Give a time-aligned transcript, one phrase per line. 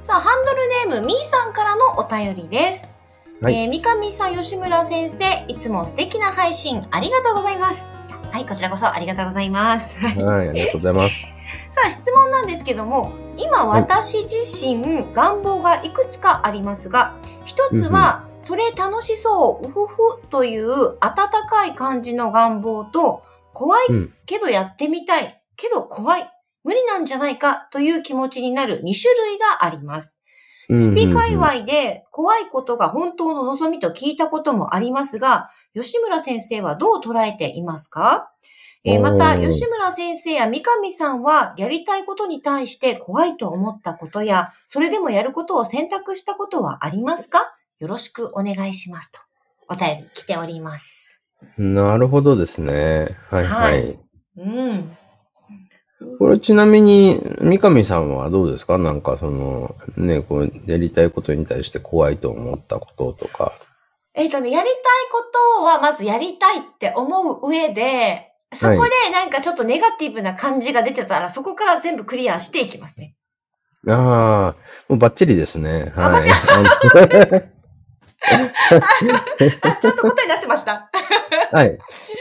[0.00, 2.94] さあ、ハンドルネーム、みーさんからのお便りです。
[3.42, 7.92] はいえー三上さん、吉村先生、いつも素敵な配信ありがとうございます。
[8.32, 9.98] はい、こちらこそありがとうございます。
[9.98, 11.14] はいはい、ありがとうございます。
[11.70, 17.12] さあ、質問なんですけども、今はい私自身、願望がいくつかありますが、
[17.44, 19.96] 一つは、それ楽しそう、うふふ
[20.30, 23.24] という温かい感じの願望と、
[23.56, 24.14] 怖いうん。
[24.26, 26.30] けどやってみたい、けど怖い、
[26.62, 30.20] 無理なんじゃないかという気持ちになる2種類があります。
[30.68, 38.30] スピ界隈で怖いことが本当の望みと聞いたこともありますが、吉村先生はどう捉えていますか？
[38.84, 47.56] えーまた、吉村先生や三上さんはやりたいことに対して怖いと思ったことや、それでもやることを選択したことはありますか？
[47.78, 49.20] よろしくお願いしますと。
[49.68, 51.15] お便り来ております。
[51.58, 53.16] なるほどですね。
[53.30, 53.56] はいは。
[53.56, 53.96] はいい
[54.38, 54.96] うん。
[56.18, 58.78] これちなみに、三上さんはどうですか？
[58.78, 63.52] なんかその、ね、こう、やりたいことに対して怖いと思ったこととか。
[64.14, 64.74] えっ、とね、やりたい
[65.12, 65.24] こ
[65.58, 68.80] とはまずやりたいって思う上で、そこで
[69.12, 73.14] なんかちょっとネガティブな感じが出てたら、そこから全部クリアしていきますね。
[73.88, 74.56] ああ、
[74.88, 75.92] もうバッチリですね。
[75.96, 77.50] あはい。
[79.62, 80.90] あ、ちゃんと答えになってました。
[81.52, 81.78] はい。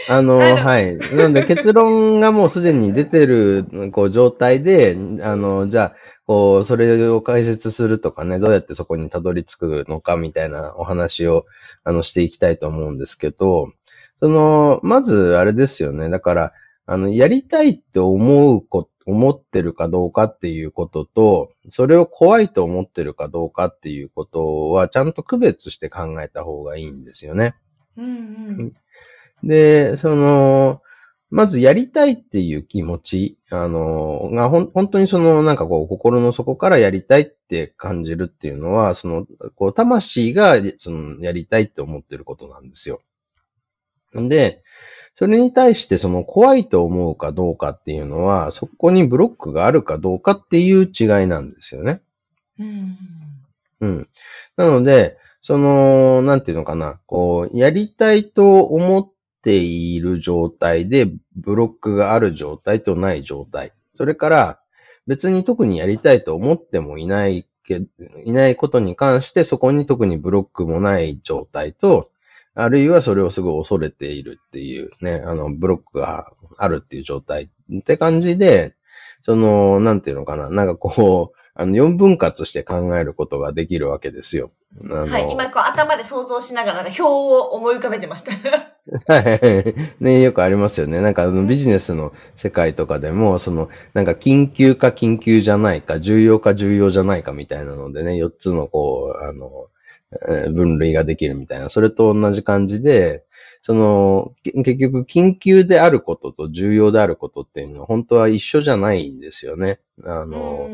[0.09, 0.97] あの、あのはい。
[0.97, 5.95] なので結論がもうすでに出てる、こう、状態で、あの、じゃあ、
[6.27, 11.45] こう、それを解説するとかね、どうやってそこにたどり着くのかみたいなお話を、
[11.83, 13.71] あの、していきたいと思うんですけど、
[14.21, 16.09] その、まず、あれですよね。
[16.09, 16.53] だから、
[16.87, 27.55] あの、やりたいって思うこ、思ってるかどうかっていうことと、それを怖いと思ってるかどうかっていうことは、ちゃんと区別して考えた方がいいんですよね。
[27.97, 28.05] うん
[29.43, 29.47] うん。
[29.47, 30.81] で、その、
[31.31, 39.25] まずやりたいっていう気持ち、あの、がほん本当にその、なんかこう、心の底からやりたいって感じるっていうのは、その、
[39.55, 43.02] こう、魂が、その、やりたいって思ってることなんですよ。
[44.13, 44.63] で、
[45.15, 52.02] それに対してその怖いと思うかどうかっていうのは、そこにブロックがあるかどうかっていう違いなんですよね。
[52.59, 52.98] うん。
[53.81, 54.09] うん。
[54.58, 59.09] なので、その、なんていうのかな、こう、やりたいと思っ
[59.42, 63.71] ている状態で、ブロックがある状態とない状態。
[63.95, 64.59] それから、
[65.08, 67.83] 別に特にやりたいと思ってもいないけ、
[68.26, 72.09] いないことに関して、そこに特にブロックもない状態と、
[72.55, 78.76] あるいはそれをすごい恐れているっていうね、あの、ブロックがあるっていう状態って感じで、
[79.23, 84.52] その、なんていうのかな、なんかこう、あの、4分割して考えることができるわけですよ。
[84.83, 85.32] はい。
[85.32, 88.32] 今、こう、頭で想像しながら、表を思い浮かべてました。
[89.08, 89.76] はい。
[90.04, 90.99] ね、よくありますよね。
[90.99, 99.70] なんかあのビジネスの世界とかでも、その、なんか緊急か緊急じゃないか、重要か重要じゃないかみたいなのでね、4つのこう、あの、
[100.11, 101.70] えー分類ができるみたいな。
[101.70, 103.23] それと同じ感じで、
[103.64, 109.80] その、結局緊急であることと重要であることっていうのは本当は一緒じゃないんですよね。
[110.04, 110.70] あの、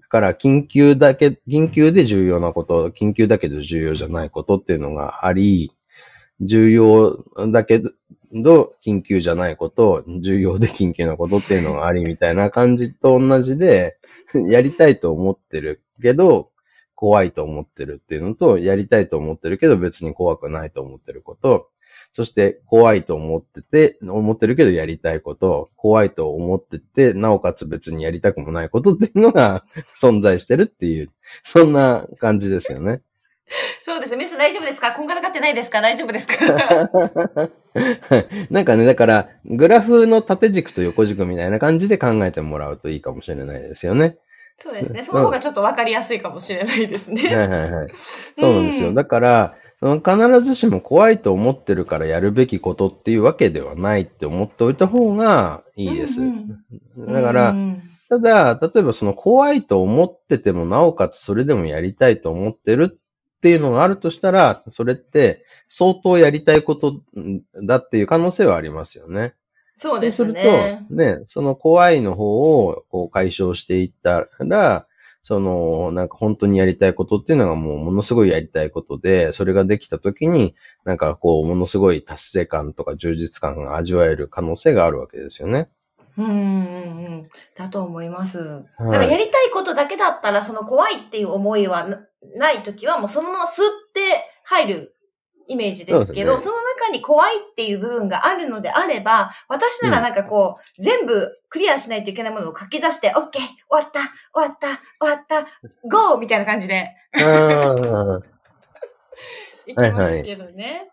[0.00, 5.72] だから、緊急だけ、緊急で重要なこと、緊急だけど重要じゃないことっていうのがあり、
[6.40, 7.22] 重要
[7.52, 7.82] だけ
[8.32, 13.98] ど、緊急じゃないこと、重要で緊急なことっていうのがありみたいな感じと同じで、
[14.48, 16.49] やりたいと思ってるけど、
[17.00, 21.70] 怖いと思ってるっていうのと、やりたいと思ってるけど別に怖くないと思ってること、
[22.12, 29.64] そして怖いと思ってて、思ってるけどやりたいこと、怖いと思ってて、なおかつ別にやりたくもないことっていうのが
[29.98, 31.08] 存在してるっていう、
[31.42, 33.00] そんな感じですよね。
[33.80, 34.18] そうですね。
[34.18, 34.92] メス大丈夫ですか？
[34.92, 35.80] こんがらがってないですか？
[35.80, 36.34] 大丈夫ですか？
[38.50, 44.18] なんかね、だから、グラフの縦軸と横軸みたいな感じで考えてもらうといいかもしれないですよね。
[44.62, 45.02] そうですね。
[45.02, 47.22] その方がちょっとわかりやすいかもしれないですね。
[47.34, 47.88] はいはいはい。
[48.38, 48.88] そうなんですよ。
[48.88, 56.20] うんだから、必ずしも怖いと思ってるからやるべきことっていうわけではないって思っておいた方がいいです。
[56.20, 56.58] うん
[57.08, 67.00] だから、うんただ、例えばその怖いと思ってても、なおかつそれでもやりたいと思ってるっていうのがあるとしたら、それって相当やりたいこと
[67.62, 69.34] だっていう可能性はありますよね。
[69.80, 70.42] そうですそうね。
[70.42, 74.86] すると、ね、その怖いの方をこう解消していったら、
[75.22, 80.54] その、なんか本当にやりたいことっていうのがもうものすごいやりたいことで、それができた時に、
[80.84, 85.70] なんかこう、ものすごい達成感とか充実感が味わえる可能性があるわけですよね。
[86.18, 86.36] うんうんう
[87.22, 87.28] ん。
[87.56, 88.38] だと思います。
[88.38, 92.06] はいだからやりたいことだけだったら、その怖いっていう思いはな
[92.36, 94.00] ないときは、もうそのまま吸って
[94.44, 94.94] 入る
[95.50, 104.00] イメージですけど、その中に怖いっていう部分があるのであれば、私ならなんかこう、全部クリアしないといけないものを書き出して、オッケー終わった
[104.32, 105.42] 終わった終わった
[105.88, 106.94] ゴーみたいな感じで。
[107.14, 108.20] ああ、
[109.66, 110.92] いきますけどね。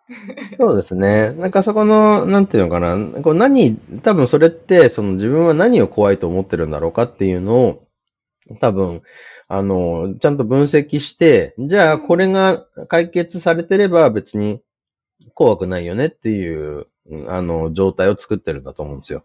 [0.59, 1.33] そうですね。
[1.33, 7.86] なんかそこの、なんていうのかな、こう何、多分それって、その自分は何を怖いと思ってるんだろうかっていうのを、
[8.59, 9.01] 多分、
[9.47, 14.61] あの、ちゃんと分析して、じゃあこれが解決されてれば別に
[15.33, 19.23] 怖くないよねっていう、うんあの、状態を作ってるんだと思うんですよ。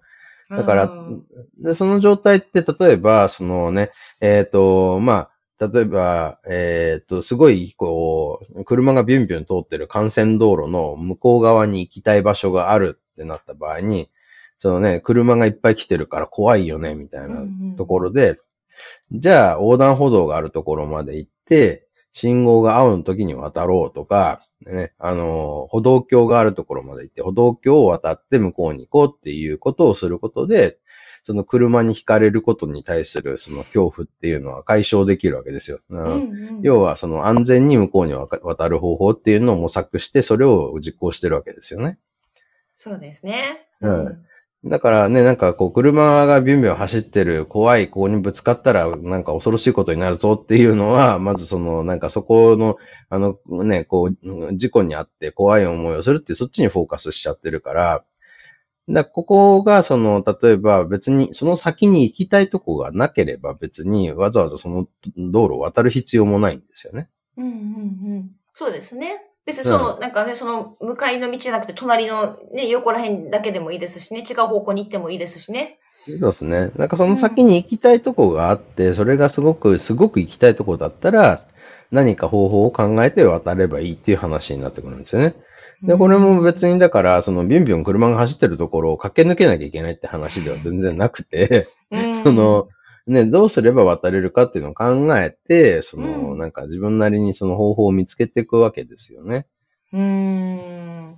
[0.51, 1.25] だからうん
[1.59, 3.91] で、その状態って、例えば、そのね、
[4.21, 14.11] えっ、と、まあ、例えば、えっ、と、すごい、こう、車がビュンビュン通ってる幹線道路の向こう側に行きたい場所があるってなった場合に、
[14.59, 17.43] そのね、車がいっぱい来てるから怖いよね、みたいな
[17.77, 18.39] ところで、
[19.13, 30.79] じゃあ横断歩道があるところまで行って、信号が青の時に渡ろうとか、ね、あの、歩道橋があるところまで行って、歩道橋を渡って向こうに行こうっていうことをすることで、
[31.25, 35.79] その車に惹かれることに対するその恐怖っていうのは解消できるわけですよ。
[35.89, 41.99] うんうんうん要はその安全に向こうに渡る方法っていうのを模索して、それを実行してるわけですよね。
[42.77, 43.67] そうですね。
[43.81, 44.25] うん
[44.65, 52.77] だからね、なんかこう、車がビュンビュン走ってる怖い、ここにぶつかったらなんか恐ろしいことになるぞっていうのは、まずその、なんかそこの、
[53.09, 58.05] あのね、こう、事故にあって怖い思いをするってそっちにフォーカスしちゃってるから、
[58.89, 64.87] だここがその、例えば別にその先に行きたいとこがなければ別にわざわざその
[65.17, 67.09] 道路を渡る必要もないんですよね。
[67.37, 67.55] うんうんう
[68.19, 68.31] ん。
[68.53, 69.32] そうですね。
[69.45, 75.79] 別にその、なんかね、その、向かいの道じゃなくて、隣のね、横ら辺だけでもいいですしね、違う方向に行ってもいいですしね。
[76.07, 76.71] そうですね。
[76.77, 81.45] なんかその先に行きたいとこがあって、それがすごく、すごく行きたいとこだったら、
[81.91, 85.35] 何か方法を考えて渡ればいいっていう話になってくるんですよね。
[85.83, 92.69] で、これも別にだから、そのビュンビュン車が走ってるところを駆け抜けなきゃいけないって話では全然なくて、うん、 その、
[93.07, 99.47] ね、どうすれば渡れるかっていうのを考えて、その、うんなんか自分なりにその方法を見つけていくわけですよね。
[99.93, 101.17] うーん。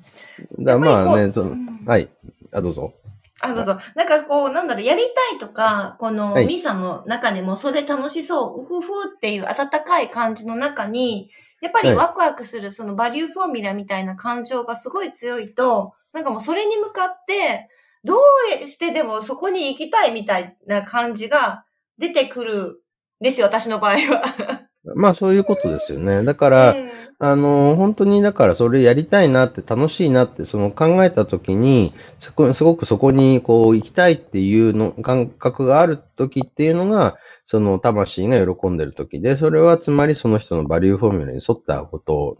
[0.60, 2.08] だまあね、そうのんはい。
[2.52, 2.94] あ、どうぞ。
[3.40, 3.78] あ、どうぞ。
[3.94, 17.68] なんかこう、なんだろう、やりたいとか、この、はいミーさんの中でも、それ楽しそう、うふふっていう温かい感じの中に、やっぱりはいワクワクする、そのバリューフォーミュラみたいな感情がすごい強いと、なんかもうそれに向かって、
[18.04, 18.16] ど
[18.62, 21.64] うしてでもそこに行きたいみたいな感じが
[21.98, 22.74] 出てくるん
[23.20, 24.68] ですよ、私の場合は。
[24.96, 26.24] まあそういうことですよね。
[26.24, 42.38] だから、うんあの、本当にだからそれやりたいなって楽しいなってその考えたときに、そこすごくそこにこう行きたいっていうの感覚があるときっていうのが、その魂が喜んでるときで、それはつまりその人のバリューフォーミュラに沿ったこと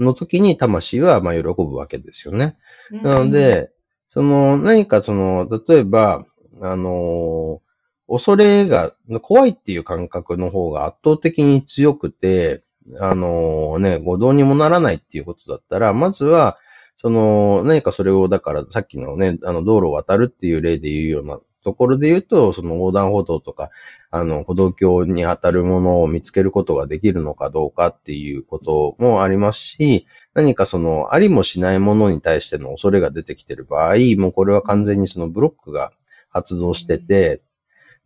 [0.00, 2.56] の時に魂はまあ喜ぶわけですよね。
[2.90, 3.70] なの、で、
[4.10, 6.24] その何かその、例えば、
[6.62, 7.60] あの、
[8.08, 12.62] 恐れが、怖いっていう感覚の方が圧倒的に強くて、
[13.00, 16.58] あのね、ごどうにもならないっていうことだったら、まずは、
[17.00, 23.70] その、何かそれを、だからさっきのね、あの、道路を渡るっていう例で言うようなところで言うと、その横断歩道とか、
[24.10, 35.92] あの、歩道橋に当たるものを見つけることができるのかどうかっていうこともありますし、何かその、ありもしないものに対しての恐れが出てきてる場合、もうこれは完全にそのブロックが
[36.28, 37.42] 発動してて、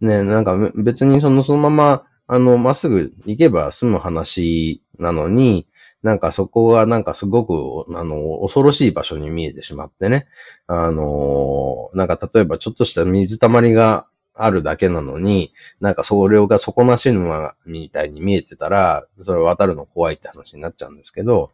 [0.01, 5.67] ね、なんか別にその、そのまま、あの、まっすぐ行けば済む話なのに、
[6.03, 10.29] なんかそこがなんかすごく、あの、恐ろしい場所に見えてしまってね。
[10.69, 21.51] あの、なんか例えばちょっとした水たまりがあるだけなのに、なんかそれが底なし沼みたいに見えてたら、それ渡るの怖いって話になっちゃうんですけど、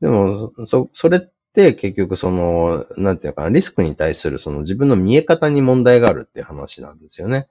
[0.00, 1.20] でも、そ、それっ
[1.54, 7.48] て結局その、なんていうかな、リスクに対するその自分の見え方に問題があるっていう話なんですよね。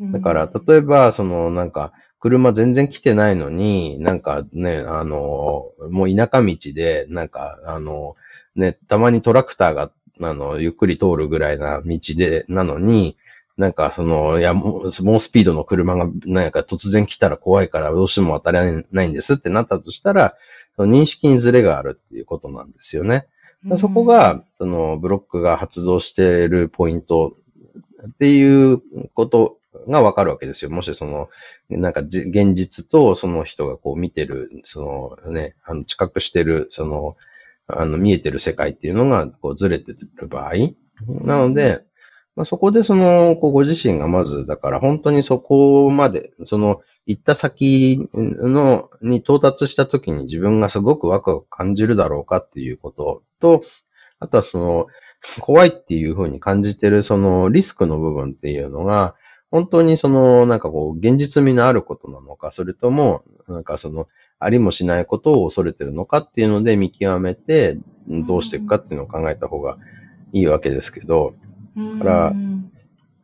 [0.00, 8.16] だから、例えば、その、なんか、車全然来てないのに、なんかね、あの、もう田舎道で、なんか、あの、
[8.54, 13.16] ね、たまにトラクターが、あの、ゆっくり通るぐらいな道で、なのに、
[13.56, 20.34] なんか、その、いや、もう、猛スピードの車が、なんか突然来たら怖いから、どうしても渡れないんですってなったとしたら、
[20.76, 23.26] その認識にズレがあるっていうことなんですよね。
[23.78, 27.36] そこが、その、ブロックが発動しているポイント
[28.08, 28.82] っていう
[29.14, 30.70] ことがわかるわけですよ。
[30.70, 31.28] もしその、
[31.68, 37.16] なんか現実とその人がこう見てる、そのね、あの、知覚してる、その、
[37.68, 40.52] あの、見えてる世界っていうのが、こう、ずれてる場合。
[41.24, 41.82] なので、
[42.36, 53.62] まあ、そこでその、こうご自身がまず、だから本当にそこまで、その、行った先の、に到達した時に自分がすごくワクワク感じるだろうかっていうことと、
[54.18, 54.86] あとはその、
[55.40, 59.14] 怖いっていうふうに感じてるそのリスクの部分っていうのが、
[59.50, 69.78] 本当にその、なんかこう、現実味のあることなのか、それとも、なんかその、ありもしないことを恐れてるのかっていうので見極めて、どうしていくかっていうのを考えた方が
[70.32, 71.34] いいわけですけど、
[71.76, 72.32] だから、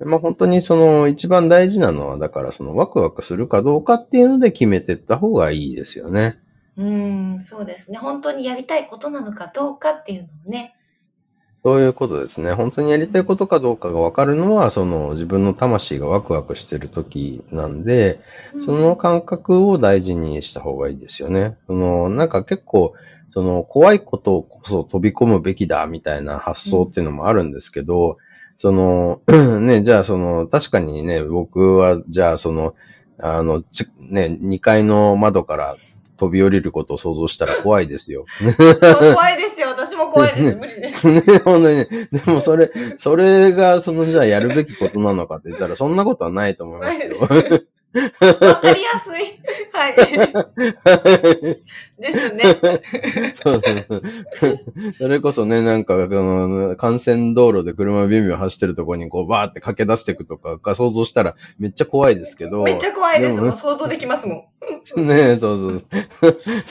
[0.05, 6.38] まあ本当にその一番大事なのは、だからそのワクワクするかどうかっていうので決めていった方がいいですよね。
[6.76, 7.99] うん、そうですね。
[7.99, 10.75] 本当にやりたいことなのかどうかっていうのをね。
[11.64, 12.52] そういうことですね。
[12.52, 18.21] 本当にやりたいことかどうかがわかるのは、その自分の魂がワクワクしてる時なんで、
[18.64, 21.57] その感覚を大事にした方がいいですよね。
[21.69, 22.95] その、なんか結構、
[23.33, 28.16] その怖いことこそ飛び込むべきだみたいな発想っていうのもあるんですけど、うん、
[28.59, 29.21] その、
[29.61, 32.75] ね、じゃあその、確かにね、僕は、じゃあその、
[33.19, 33.62] あの、
[34.00, 35.76] ね、2階の窓から
[36.23, 38.26] 飛び降りることを想像したら怖いですよ。
[38.38, 39.71] 怖いですよ。
[39.71, 40.57] 私も怖いです。
[40.57, 41.11] 無理です。
[41.11, 42.09] ね、 本当にね。
[42.12, 47.17] でもそれ、それが、その、じゃあやるべきことなのかって言ったら、そんなことはないと思いますよ。
[47.21, 49.43] わかりやすい。
[49.73, 51.62] はい。
[52.02, 52.42] ですね。
[53.42, 53.62] そう
[54.37, 54.59] そう
[54.99, 62.64] それこそね、なんか、あの、幹線道路で車ビュンビュン走ってるところにこう、バーって駆け出していくとかが想像したらめっちゃ怖いですけど。
[62.64, 63.40] めっちゃ怖いです。
[63.40, 64.44] もう想像できますもん。
[65.06, 65.82] ねえ、そう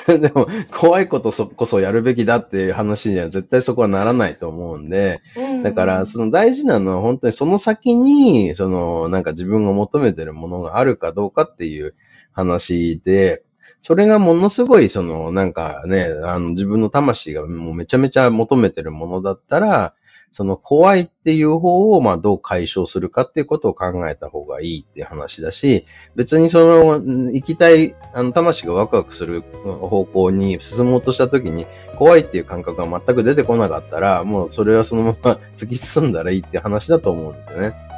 [0.07, 0.19] そう。
[0.19, 5.21] でも、怖いことそこそやるべきだっていう話には絶対そこはならないと思うんで、
[5.63, 11.95] だから、その大事なのは本当にその先に、その、なんか自分が求めてるものがあるかどうかっていう
[12.33, 13.43] 話で、
[13.81, 19.93] それがものすごい、その、なんかね、あの、自分の魂がもうめちゃめちゃ求めてるものだったら、
[20.33, 25.85] その怖いっていう方を、まあ、どう解消するかっていうことを考えた方がいいっていう話だし、
[26.15, 31.65] 別にその、行きたい、あの、魂がワクワクする方向に進もうとしたときに、
[31.97, 37.90] 怖いっていう感覚が全く出てこなかったら、もうそれはそのまま 突き進んだらいいって話だと思うんですよね。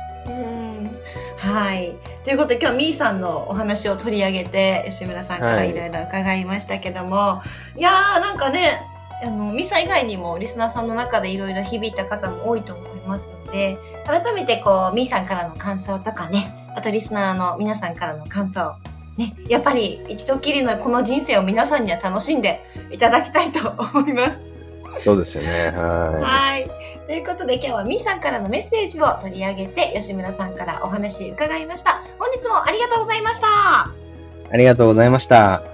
[1.43, 1.97] はい。
[2.23, 7.43] ということで今日みーさんのお話を取り上げて吉村さんからいろいろ伺いましたけども、は
[7.75, 8.87] い、いやーなんかね
[9.21, 18.75] あのみーさん以外にもリスナーさんの中でいろいろ響いた方も多いと思いますので改めてこうみーさんからの感想とかねあとリスナーの皆さんからの感想
[19.17, 24.47] ね、やっぱり一度きりのこの人生を皆さんには楽しんでいただきたいと思います。
[25.03, 25.67] そうですよね。
[25.67, 26.21] はい。
[26.21, 26.71] はい。
[27.05, 32.01] ということで今日はみーさんからのメッセージを取り上げて吉村さんからお話伺いました。
[32.17, 33.47] 本日もありがとうございました。
[34.51, 35.72] ありがとうございました。